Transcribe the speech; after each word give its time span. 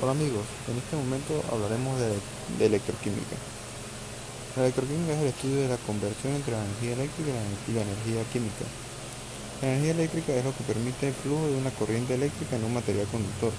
Hola 0.00 0.12
amigos, 0.12 0.48
en 0.64 0.80
este 0.80 0.96
momento 0.96 1.44
hablaremos 1.52 1.92
de, 2.00 2.64
electroquímica. 2.64 3.36
La 4.56 4.62
electroquímica 4.64 5.12
es 5.12 5.20
el 5.20 5.28
estudio 5.28 5.60
de 5.60 5.68
la 5.68 5.76
conversión 5.84 6.32
entre 6.32 6.56
la 6.56 6.64
energía 6.64 6.96
eléctrica 6.96 7.36
y 7.68 7.72
la 7.76 7.84
energía 7.84 8.24
química. 8.32 8.64
La 9.60 9.68
energía 9.68 9.92
eléctrica 9.92 10.32
es 10.32 10.42
lo 10.42 10.56
que 10.56 10.64
permite 10.64 11.08
el 11.08 11.12
flujo 11.12 11.44
de 11.52 11.60
una 11.60 11.68
corriente 11.76 12.14
eléctrica 12.14 12.56
en 12.56 12.64
un 12.64 12.72
material 12.72 13.04
conductor. 13.12 13.52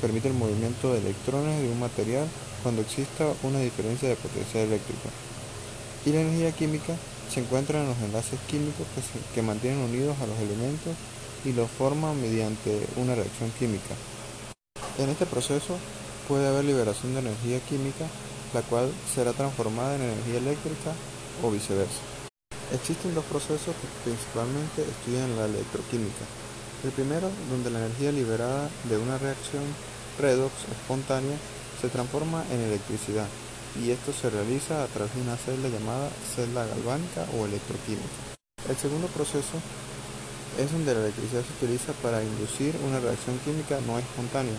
Permite 0.00 0.28
el 0.28 0.40
movimiento 0.40 0.88
de 0.88 1.04
electrones 1.04 1.60
de 1.60 1.68
un 1.68 1.78
material 1.78 2.32
cuando 2.62 2.80
exista 2.80 3.28
una 3.44 3.60
diferencia 3.60 4.08
de 4.08 4.16
potencial 4.16 4.64
eléctrico. 4.64 5.12
Y 6.08 6.16
la 6.16 6.24
energía 6.24 6.56
química 6.56 6.96
se 7.28 7.40
encuentra 7.44 7.84
en 7.84 7.92
los 7.92 8.00
enlaces 8.00 8.40
químicos 8.48 8.88
que, 8.96 9.04
que 9.36 9.44
mantienen 9.44 9.84
unidos 9.84 10.16
a 10.16 10.26
los 10.32 10.38
elementos 10.40 10.96
y 11.44 11.52
los 11.52 11.68
forman 11.68 12.16
mediante 12.24 12.88
una 12.96 13.14
reacción 13.14 13.52
química. 13.60 13.92
En 14.96 15.08
este 15.08 15.26
proceso 15.26 15.76
puede 16.28 16.46
haber 16.46 16.64
liberación 16.64 17.14
de 17.14 17.20
energía 17.20 17.58
química, 17.60 18.06
la 18.52 18.62
cual 18.62 18.92
será 19.12 19.32
transformada 19.32 19.96
en 19.96 20.02
energía 20.02 20.38
eléctrica 20.38 20.92
o 21.42 21.50
viceversa. 21.50 21.98
Existen 22.72 23.14
dos 23.14 23.24
procesos 23.24 23.74
que 23.74 23.90
principalmente 24.04 24.82
estudian 24.82 25.36
la 25.36 25.46
electroquímica. 25.46 26.24
El 26.84 26.92
primero, 26.92 27.28
donde 27.50 27.70
la 27.70 27.80
energía 27.80 28.12
liberada 28.12 28.70
de 28.88 28.98
una 28.98 29.18
reacción 29.18 29.64
redox 30.20 30.52
espontánea 30.70 31.36
se 31.80 31.88
transforma 31.88 32.44
en 32.52 32.60
electricidad, 32.60 33.26
y 33.82 33.90
esto 33.90 34.12
se 34.12 34.30
realiza 34.30 34.84
a 34.84 34.86
través 34.86 35.12
de 35.16 35.22
una 35.22 35.36
celda 35.36 35.68
llamada 35.68 36.08
celda 36.36 36.66
galvánica 36.66 37.26
o 37.36 37.46
electroquímica. 37.46 38.38
El 38.68 38.76
segundo 38.76 39.08
proceso 39.08 39.58
es 40.58 40.70
donde 40.70 40.94
la 40.94 41.00
electricidad 41.00 41.42
se 41.42 41.64
utiliza 41.64 41.92
para 41.94 42.22
inducir 42.22 42.76
una 42.86 43.00
reacción 43.00 43.36
química 43.44 43.80
no 43.86 43.98
espontánea. 43.98 44.54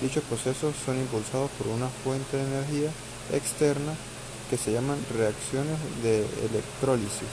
Dichos 0.00 0.24
procesos 0.24 0.74
son 0.84 0.98
impulsados 0.98 1.50
por 1.58 1.68
una 1.68 1.88
fuente 1.88 2.36
de 2.36 2.44
energía 2.44 2.90
externa 3.32 3.94
que 4.48 4.56
se 4.56 4.72
llaman 4.72 4.98
reacciones 5.16 5.78
de 6.02 6.26
electrólisis 6.50 7.28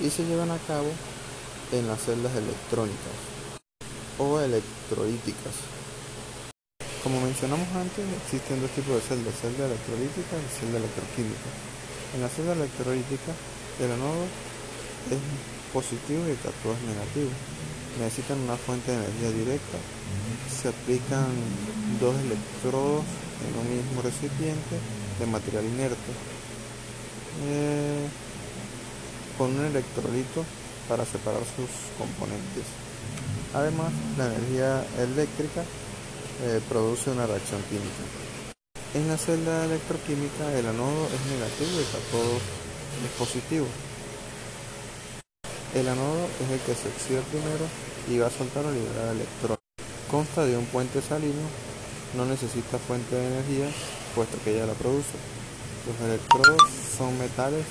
y 0.00 0.10
se 0.10 0.24
llevan 0.26 0.50
a 0.50 0.58
cabo 0.66 0.90
en 1.70 1.86
las 1.86 2.02
celdas 2.02 2.34
electrónicas 2.34 3.16
o 4.18 4.40
electrolíticas. 4.40 5.54
Como 7.02 7.20
mencionamos 7.20 7.66
antes, 7.74 8.04
existen 8.24 8.60
dos 8.60 8.70
tipos 8.72 8.94
de 8.94 9.00
celdas, 9.00 9.34
celda 9.40 9.66
electrolítica 9.66 10.36
y 10.38 10.48
celda 10.58 10.78
electroquímica. 10.78 11.50
En 12.14 12.20
la 12.20 12.28
celda 12.28 12.52
electrolítica, 12.52 13.32
el 13.80 13.90
anodo 13.90 14.26
es 15.10 15.18
positivo 15.72 16.26
y 16.26 16.30
el 16.30 16.36
catado 16.36 16.74
es 16.74 16.82
negativo. 16.82 17.30
Necesitan 17.98 18.38
una 18.40 18.56
fuente 18.56 18.92
de 18.92 18.98
energía 18.98 19.30
directa. 19.30 19.78
Se 20.60 20.68
aplican 20.68 21.26
dos 22.00 22.14
electrodos 22.20 23.04
en 23.42 23.58
un 23.58 23.76
mismo 23.76 24.02
recipiente 24.02 24.78
de 25.18 25.26
material 25.26 25.64
inerte 25.64 26.12
eh, 27.46 28.06
con 29.36 29.58
un 29.58 29.64
electrolito 29.64 30.44
para 30.88 31.04
separar 31.04 31.42
sus 31.56 31.70
componentes. 31.98 32.64
Además, 33.54 33.92
la 34.16 34.26
energía 34.26 34.84
eléctrica 34.98 35.64
eh, 36.42 36.60
produce 36.68 37.10
una 37.10 37.26
reacción 37.26 37.60
química. 37.62 38.04
En 38.94 39.08
la 39.08 39.16
celda 39.16 39.64
electroquímica 39.64 40.52
el 40.58 40.66
anodo 40.66 41.06
es 41.06 41.32
negativo 41.32 41.70
y 41.72 41.78
el 41.78 41.90
catódo 41.90 42.36
es 43.04 43.18
positivo. 43.18 43.66
El 45.74 45.88
anodo 45.88 46.28
es 46.44 46.50
el 46.50 46.60
que 46.60 46.74
se 46.74 46.88
oxida 46.88 47.20
primero 47.30 47.66
y 48.10 48.18
va 48.18 48.26
a 48.26 48.30
soltar 48.30 48.64
o 48.66 48.70
liberar 48.70 49.14
electrones. 49.14 49.61
Consta 50.12 50.44
de 50.44 50.58
un 50.58 50.66
puente 50.66 51.00
salino, 51.00 51.40
no 52.14 52.26
necesita 52.26 52.76
fuente 52.76 53.16
de 53.16 53.28
energía 53.28 53.64
puesto 54.14 54.36
que 54.44 54.54
ya 54.54 54.66
la 54.66 54.74
produce. 54.74 55.16
Los 55.86 55.98
electrodos 56.06 56.60
son 56.98 57.18
metales, 57.18 57.64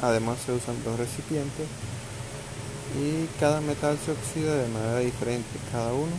además 0.00 0.38
se 0.46 0.52
usan 0.52 0.82
dos 0.84 0.98
recipientes 0.98 1.68
y 2.98 3.26
cada 3.38 3.60
metal 3.60 3.98
se 4.02 4.12
oxida 4.12 4.56
de 4.56 4.68
manera 4.68 5.00
diferente, 5.00 5.58
cada 5.70 5.92
uno 5.92 6.16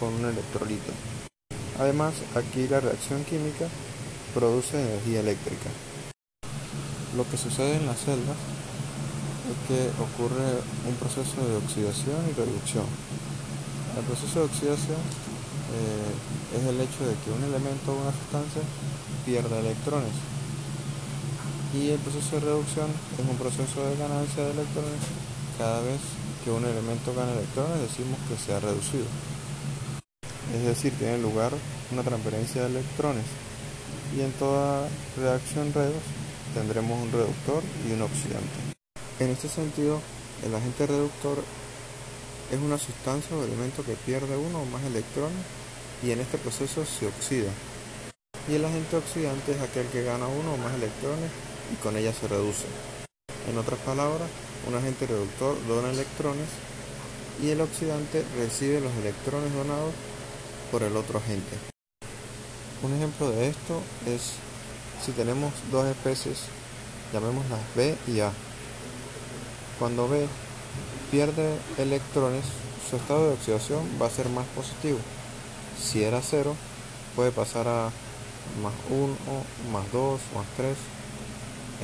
con 0.00 0.14
un 0.14 0.24
electrolito. 0.24 0.90
Además, 1.78 2.14
aquí 2.34 2.66
la 2.66 2.80
reacción 2.80 3.24
química 3.24 3.68
produce 4.32 4.80
energía 4.80 5.20
eléctrica. 5.20 5.68
Lo 7.14 7.28
que 7.28 7.36
sucede 7.36 7.76
en 7.76 7.84
las 7.84 7.98
celdas 7.98 8.38
es 9.52 9.68
que 9.68 9.90
ocurre 10.00 10.62
un 10.88 10.94
proceso 10.94 11.46
de 11.46 11.56
oxidación 11.56 12.24
y 12.30 12.32
reducción. 12.32 12.86
El 13.98 14.04
proceso 14.04 14.40
de 14.40 14.46
oxidación 14.46 15.02
eh, 15.74 16.56
es 16.56 16.62
el 16.64 16.80
hecho 16.80 17.02
de 17.04 17.14
que 17.20 17.30
un 17.34 17.42
elemento 17.42 17.92
o 17.92 18.00
una 18.00 18.14
sustancia 18.14 18.62
pierda 19.26 19.58
electrones. 19.58 20.14
Y 21.74 21.90
el 21.90 21.98
proceso 21.98 22.36
de 22.36 22.46
reducción 22.46 22.88
es 23.18 23.26
un 23.28 23.36
proceso 23.36 23.84
de 23.84 23.96
ganancia 23.96 24.44
de 24.44 24.52
electrones. 24.52 25.02
Cada 25.58 25.80
vez 25.82 26.00
que 26.44 26.50
un 26.50 26.64
elemento 26.64 27.12
gana 27.14 27.32
electrones 27.32 27.82
decimos 27.82 28.18
que 28.28 28.38
se 28.38 28.54
ha 28.54 28.60
reducido 28.60 29.04
es 30.54 30.64
decir, 30.64 30.92
tiene 30.98 31.18
lugar 31.18 31.52
una 31.92 32.02
transferencia 32.02 32.62
de 32.62 32.68
electrones 32.68 33.24
y 34.16 34.22
en 34.22 34.32
toda 34.32 34.88
reacción 35.16 35.72
redox 35.72 35.98
tendremos 36.54 37.02
un 37.02 37.12
reductor 37.12 37.62
y 37.86 37.92
un 37.92 38.02
oxidante. 38.02 38.58
En 39.20 39.30
este 39.30 39.48
sentido, 39.48 40.00
el 40.44 40.54
agente 40.54 40.86
reductor 40.86 41.38
es 42.50 42.58
una 42.58 42.78
sustancia 42.78 43.36
o 43.36 43.44
elemento 43.44 43.84
que 43.84 43.94
pierde 43.94 44.36
uno 44.36 44.62
o 44.62 44.64
más 44.66 44.82
electrones 44.84 45.44
y 46.02 46.10
en 46.10 46.20
este 46.20 46.38
proceso 46.38 46.84
se 46.84 47.06
oxida. 47.06 47.50
Y 48.48 48.54
el 48.54 48.64
agente 48.64 48.96
oxidante 48.96 49.52
es 49.52 49.60
aquel 49.60 49.86
que 49.88 50.04
gana 50.04 50.26
uno 50.26 50.54
o 50.54 50.56
más 50.56 50.74
electrones 50.74 51.30
y 51.72 51.76
con 51.76 51.96
ella 51.96 52.12
se 52.12 52.28
reduce. 52.28 52.66
En 53.50 53.58
otras 53.58 53.78
palabras, 53.80 54.28
un 54.66 54.74
agente 54.74 55.06
reductor 55.06 55.56
dona 55.66 55.90
electrones 55.90 56.48
y 57.42 57.50
el 57.50 57.60
oxidante 57.60 58.24
recibe 58.36 58.80
los 58.80 58.94
electrones 58.96 59.52
donados 59.52 59.92
por 60.72 60.82
el 60.82 60.96
otro 60.96 61.18
agente. 61.18 61.56
Un 62.82 62.94
ejemplo 62.94 63.30
de 63.30 63.48
esto 63.48 63.82
es 64.06 64.34
si 65.04 65.12
tenemos 65.12 65.52
dos 65.70 65.86
especies, 65.86 66.44
llamémoslas 67.12 67.60
B 67.76 67.96
y 68.06 68.20
A. 68.20 68.32
Cuando 69.78 70.08
B 70.08 70.26
pierde 71.10 71.56
electrones, 71.78 72.44
su 72.88 72.96
estado 72.96 73.28
de 73.28 73.34
oxidación 73.34 73.80
va 74.00 74.06
a 74.06 74.10
ser 74.10 74.28
más 74.28 74.46
positivo. 74.54 74.98
Si 75.80 76.02
era 76.02 76.20
0, 76.22 76.54
puede 77.14 77.30
pasar 77.30 77.68
a 77.68 77.90
más 78.62 78.72
1, 78.90 79.14
más 79.72 79.92
2, 79.92 80.20
más 80.34 80.46
3. 80.56 80.76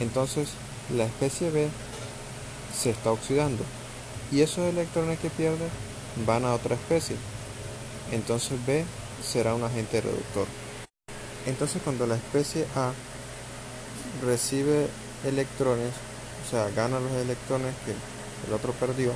Entonces, 0.01 0.51
la 0.95 1.05
especie 1.05 1.51
B 1.51 1.69
se 2.77 2.91
está 2.91 3.13
oxidando 3.13 3.63
y 4.33 4.41
esos 4.41 4.65
electrones 4.65 5.19
que 5.19 5.31
pierde 5.31 5.69
van 6.27 6.45
a 6.45 6.55
otra 6.55 6.75
especie 6.75 7.17
entonces 8.13 8.65
B 8.67 8.85
será 9.23 9.55
un 9.55 9.65
agente 9.65 10.01
reductor. 10.01 10.47
Entonces 11.47 11.83
cuando 11.83 12.07
la 12.07 12.17
especie 12.17 12.67
A 12.77 12.93
recibe 14.23 14.89
electrones, 15.25 15.93
o 16.47 16.51
sea, 16.51 16.71
gana 16.71 17.01
los 17.01 17.13
electrones 17.13 17.75
que 17.85 17.93
el 18.47 18.53
otro 18.53 18.73
perdió, 18.73 19.13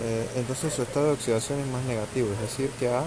eh, 0.00 0.28
entonces 0.36 0.72
su 0.72 0.82
estado 0.82 1.06
de 1.06 1.12
oxidación 1.12 1.60
es 1.60 1.66
más 1.66 1.82
negativo, 1.84 2.28
es 2.32 2.40
decir, 2.40 2.70
que 2.78 2.88
A 2.88 3.04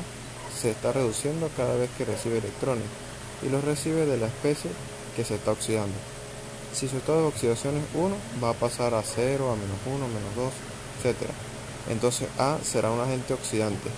se 0.56 0.72
está 0.72 0.94
reduciendo 0.94 1.50
cada 1.58 1.76
vez 1.76 1.90
que 1.98 2.06
recibe 2.06 2.38
electrones 2.38 2.86
y 3.44 3.50
los 3.50 3.64
recibe 3.64 4.06
de 4.06 4.18
la 4.18 4.28
especie 4.28 4.72
que 5.16 5.26
se 5.26 5.36
está 5.36 5.52
oxidando. 5.52 5.96
Si 6.74 6.88
su 6.88 6.98
estado 6.98 7.22
de 7.22 7.28
oxidación 7.28 7.78
es 7.78 7.84
1, 7.94 8.16
va 8.44 8.50
a 8.50 8.54
pasar 8.54 8.94
a 8.94 9.02
0, 9.02 9.52
a 9.52 9.56
menos 9.56 9.78
1, 9.86 9.96
menos 10.08 10.36
2, 10.36 10.54
etc. 11.04 11.30
Entonces 11.90 12.28
A 12.38 12.58
será 12.64 12.92
un 12.92 13.00
agente 13.00 13.34
oxidante. 13.34 13.90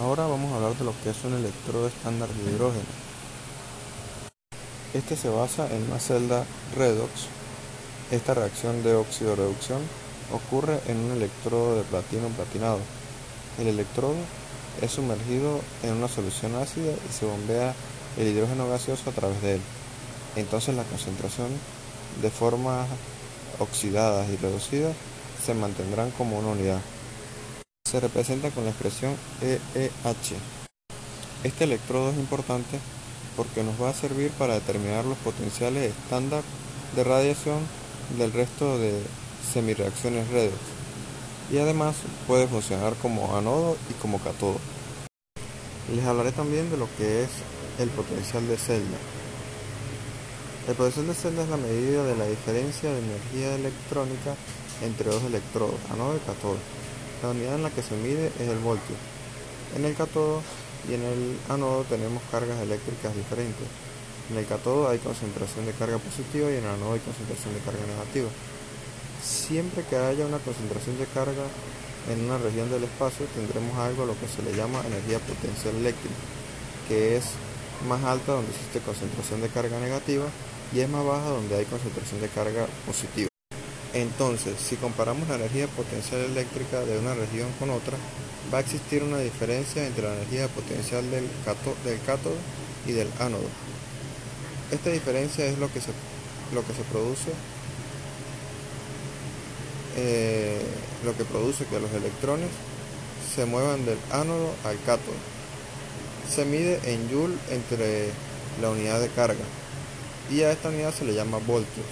Ahora 0.00 0.26
vamos 0.26 0.52
a 0.52 0.56
hablar 0.56 0.74
de 0.76 0.84
lo 0.84 0.94
que 1.02 1.10
es 1.10 1.24
un 1.24 1.34
electrodo 1.34 1.88
estándar 1.88 2.28
de 2.28 2.50
hidrógeno. 2.50 2.88
Este 4.94 5.14
se 5.14 5.28
basa 5.28 5.68
en 5.70 5.82
una 5.84 6.00
celda 6.00 6.44
redox. 6.74 7.28
Esta 8.10 8.34
reacción 8.34 8.82
de 8.82 8.94
óxido-reducción 8.94 9.80
ocurre 10.32 10.80
en 10.86 10.98
un 10.98 11.12
electrodo 11.12 11.76
de 11.76 11.82
platino 11.82 12.28
platinado. 12.28 12.78
El 13.58 13.68
electrodo 13.68 14.16
es 14.80 14.90
sumergido 14.90 15.60
en 15.82 15.94
una 15.94 16.08
solución 16.08 16.54
ácida 16.56 16.92
y 16.92 17.12
se 17.12 17.26
bombea 17.26 17.74
el 18.18 18.28
hidrógeno 18.28 18.68
gaseoso 18.68 19.10
a 19.10 19.12
través 19.12 19.40
de 19.42 19.54
él. 19.54 19.60
Entonces 20.36 20.74
la 20.74 20.84
concentración 20.84 21.48
de 22.20 22.30
formas 22.30 22.88
oxidadas 23.58 24.28
y 24.28 24.36
reducidas 24.36 24.94
se 25.44 25.54
mantendrán 25.54 26.10
como 26.12 26.38
una 26.38 26.48
unidad 26.48 26.80
se 27.90 27.98
representa 27.98 28.50
con 28.50 28.62
la 28.62 28.70
expresión 28.70 29.16
EEH. 29.42 30.36
Este 31.42 31.64
electrodo 31.64 32.10
es 32.10 32.18
importante 32.18 32.78
porque 33.36 33.64
nos 33.64 33.82
va 33.82 33.88
a 33.88 33.94
servir 33.94 34.30
para 34.30 34.54
determinar 34.54 35.04
los 35.04 35.18
potenciales 35.18 35.90
estándar 35.90 36.44
de 36.94 37.02
radiación 37.02 37.58
del 38.18 38.32
resto 38.32 38.78
de 38.78 39.02
semireacciones 39.52 40.28
redox. 40.28 40.56
y 41.52 41.58
además 41.58 41.96
puede 42.26 42.46
funcionar 42.46 42.94
como 43.02 43.36
anodo 43.36 43.76
y 43.90 43.94
como 43.94 44.18
catodo. 44.18 44.58
Les 45.94 46.04
hablaré 46.04 46.30
también 46.32 46.70
de 46.70 46.76
lo 46.76 46.88
que 46.96 47.24
es 47.24 47.30
el 47.78 47.88
potencial 47.88 48.46
de 48.46 48.56
celda. 48.56 48.98
El 50.68 50.74
potencial 50.74 51.08
de 51.08 51.14
celda 51.14 51.42
es 51.42 51.48
la 51.48 51.56
medida 51.56 52.04
de 52.04 52.16
la 52.16 52.26
diferencia 52.26 52.92
de 52.92 52.98
energía 52.98 53.54
electrónica 53.56 54.36
entre 54.82 55.10
dos 55.10 55.24
electrodos, 55.24 55.74
anodo 55.92 56.16
y 56.16 56.20
catodo. 56.20 56.58
La 57.22 57.30
unidad 57.30 57.56
en 57.56 57.62
la 57.64 57.70
que 57.70 57.82
se 57.82 57.96
mide 57.96 58.28
es 58.38 58.48
el 58.48 58.58
voltio. 58.58 58.94
En 59.76 59.84
el 59.84 59.94
catodo 59.94 60.42
y 60.88 60.94
en 60.94 61.02
el 61.02 61.38
anodo 61.48 61.84
tenemos 61.84 62.22
cargas 62.30 62.60
eléctricas 62.60 63.14
diferentes. 63.14 63.66
En 64.30 64.36
el 64.36 64.46
catodo 64.46 64.88
hay 64.88 64.98
concentración 64.98 65.66
de 65.66 65.72
carga 65.72 65.98
positiva 65.98 66.50
y 66.50 66.56
en 66.56 66.64
el 66.64 66.70
anodo 66.70 66.94
hay 66.94 67.00
concentración 67.00 67.54
de 67.54 67.60
carga 67.60 67.84
negativa. 67.86 68.28
Siempre 69.22 69.84
que 69.84 69.96
haya 69.96 70.26
una 70.26 70.38
concentración 70.38 70.98
de 70.98 71.06
carga 71.06 71.44
en 72.08 72.24
una 72.24 72.38
región 72.38 72.70
del 72.70 72.84
espacio 72.84 73.26
tendremos 73.34 73.76
algo 73.76 74.04
a 74.04 74.06
lo 74.06 74.18
que 74.18 74.28
se 74.28 74.42
le 74.42 74.56
llama 74.56 74.82
energía 74.86 75.18
potencial 75.18 75.74
eléctrica, 75.76 76.14
que 76.88 77.16
es 77.16 77.24
más 77.88 78.02
alta 78.04 78.32
donde 78.32 78.50
existe 78.50 78.80
concentración 78.80 79.40
de 79.40 79.48
carga 79.48 79.78
negativa 79.80 80.26
y 80.72 80.80
es 80.80 80.88
más 80.88 81.04
baja 81.04 81.28
donde 81.28 81.56
hay 81.56 81.64
concentración 81.64 82.20
de 82.20 82.28
carga 82.28 82.66
positiva. 82.86 83.28
Entonces, 83.92 84.54
si 84.60 84.76
comparamos 84.76 85.28
la 85.28 85.34
energía 85.34 85.66
potencial 85.66 86.20
eléctrica 86.20 86.80
de 86.80 86.98
una 86.98 87.14
región 87.14 87.48
con 87.58 87.70
otra, 87.70 87.96
va 88.52 88.58
a 88.58 88.60
existir 88.60 89.02
una 89.02 89.18
diferencia 89.18 89.86
entre 89.86 90.04
la 90.04 90.14
energía 90.14 90.48
potencial 90.48 91.04
del, 91.10 91.28
cátodo 92.06 92.36
y 92.86 92.92
del 92.92 93.08
ánodo. 93.18 93.48
Esta 94.70 94.90
diferencia 94.90 95.46
es 95.46 95.58
lo 95.58 95.72
que 95.72 95.80
se, 95.80 95.90
lo 96.54 96.64
que 96.66 96.72
se 96.72 96.82
produce 96.90 97.30
eh, 99.96 100.60
lo 101.04 101.16
que 101.16 101.24
produce 101.24 101.64
que 101.64 101.80
los 101.80 101.90
electrones 101.92 102.48
se 103.34 103.44
muevan 103.44 103.84
del 103.84 103.98
ánodo 104.12 104.54
al 104.64 104.76
cátodo. 104.84 105.14
Se 106.28 106.44
mide 106.44 106.80
en 106.84 107.10
joule 107.10 107.36
entre 107.50 108.08
la 108.62 108.70
unidad 108.70 109.00
de 109.00 109.08
carga 109.08 109.44
y 110.30 110.42
a 110.42 110.52
esta 110.52 110.68
unidad 110.68 110.94
se 110.94 111.04
le 111.04 111.14
llama 111.14 111.38
voltios. 111.38 111.86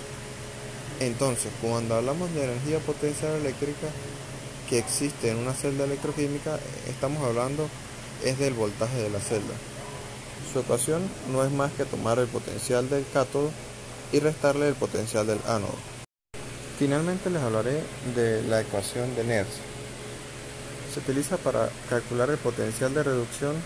Entonces, 1.01 1.51
cuando 1.61 1.97
hablamos 1.97 2.33
de 2.35 2.45
energía 2.45 2.79
potencial 2.79 3.35
eléctrica 3.37 3.89
que 4.69 4.79
existe 4.79 5.31
en 5.31 5.39
una 5.39 5.55
celda 5.55 5.85
electroquímica, 5.85 6.59
estamos 6.89 7.23
hablando 7.25 7.69
es 8.25 8.39
del 8.39 8.55
voltaje 8.55 8.97
de 8.97 9.11
la 9.11 9.21
celda. 9.21 9.55
Su 10.53 10.61
ecuación 10.61 11.03
no 11.33 11.45
es 11.45 11.53
más 11.53 11.73
que 11.73 11.85
tomar 11.85 12.19
el 12.19 12.27
potencial 12.27 12.89
del 12.89 13.05
cátodo 13.13 13.51
y 14.13 14.21
restarle 14.21 14.69
el 14.69 14.75
potencial 14.75 15.27
del 15.27 15.41
ánodo. 15.47 15.75
Finalmente 16.79 17.29
les 17.31 17.43
hablaré 17.43 17.83
de 18.15 18.43
la 18.45 18.61
ecuación 18.61 19.15
de 19.17 19.25
Nernst. 19.25 19.59
Se 20.93 21.01
utiliza 21.01 21.37
para 21.37 21.69
calcular 21.91 22.31
el 22.31 22.39
potencial 22.39 22.95
de 22.95 23.03
reducción 23.03 23.57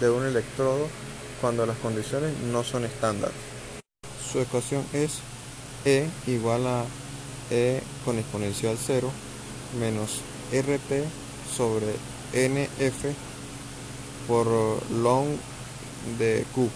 de 0.00 0.10
un 0.10 0.24
electrodo 0.24 0.86
cuando 1.40 1.66
las 1.66 1.78
condiciones 1.78 2.36
no 2.52 2.62
son 2.62 2.84
estándar. 2.84 3.30
Su 4.30 4.40
ecuación 4.40 4.84
es 4.92 5.20
E 5.84 6.06
igual 6.26 6.66
a 6.66 6.84
E 7.50 7.82
con 8.04 8.18
exponencial 8.18 8.76
0 8.78 9.10
menos 9.80 10.20
RT 10.52 11.04
sobre 11.56 11.94
NF 12.32 13.14
por 14.26 14.46
long 14.90 15.28
de 16.18 16.44
Q, 16.54 16.68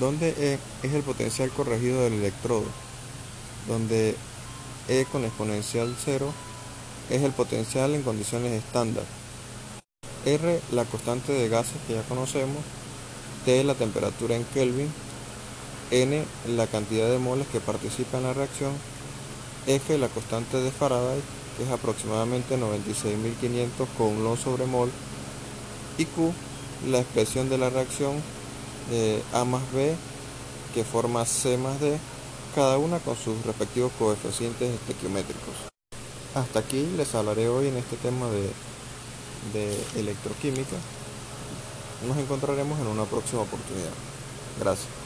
donde 0.00 0.30
E 0.38 0.58
es 0.82 0.92
el 0.92 1.02
potencial 1.02 1.50
corregido 1.50 2.02
del 2.02 2.14
electrodo. 2.14 2.66
Donde 3.68 4.16
E 4.88 5.06
con 5.10 5.24
exponencial 5.24 5.96
0 6.04 6.32
es 7.10 7.22
el 7.22 7.32
potencial 7.32 7.94
en 7.94 8.02
condiciones 8.02 8.52
estándar. 8.52 9.04
R 10.26 10.60
la 10.72 10.84
constante 10.84 11.32
de 11.32 11.48
gases 11.48 11.76
que 11.86 11.94
ya 11.94 12.02
conocemos, 12.02 12.62
T 13.44 13.62
la 13.64 13.74
temperatura 13.74 14.36
en 14.36 14.44
Kelvin, 14.44 14.92
N 15.90 16.24
la 16.48 16.66
cantidad 16.66 17.08
de 17.08 17.18
moles 17.18 17.46
que 17.48 17.60
participan 17.60 18.20
en 18.20 18.26
la 18.28 18.34
reacción, 18.34 18.72
F 19.66 19.96
la 19.98 20.08
constante 20.08 20.58
de 20.58 20.70
Faraday 20.70 21.20
que 21.56 21.64
es 21.64 21.70
aproximadamente 21.70 22.58
96.500 22.58 23.86
coulomb 23.96 24.36
sobre 24.36 24.66
mol. 24.66 24.90
Y 25.98 26.04
Q 26.06 26.32
la 26.88 27.00
expresión 27.00 27.48
de 27.48 27.58
la 27.58 27.70
reacción 27.70 28.22
A 29.32 29.44
más 29.44 29.62
B 29.72 29.94
que 30.74 30.84
forma 30.84 31.24
C 31.24 31.56
más 31.56 31.80
D 31.80 31.98
cada 32.54 32.78
una 32.78 32.98
con 32.98 33.16
sus 33.16 33.44
respectivos 33.44 33.92
coeficientes 33.98 34.72
estequiométricos. 34.74 35.54
Hasta 36.34 36.58
aquí 36.58 36.86
les 36.96 37.14
hablaré 37.14 37.48
hoy 37.48 37.68
en 37.68 37.76
este 37.76 37.96
tema 37.96 38.26
de, 38.28 38.50
de 39.52 40.00
electroquímica. 40.00 40.76
Nos 42.06 42.16
encontraremos 42.18 42.78
en 42.80 42.86
una 42.86 43.04
próxima 43.04 43.42
oportunidad. 43.42 43.92
Gracias. 44.60 45.03